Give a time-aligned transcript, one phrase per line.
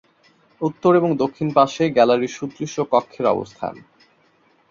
[0.61, 3.73] উত্তর এবং দক্ষিণ পাশে গ্যালারী সদৃশ কক্ষের অবস্থান।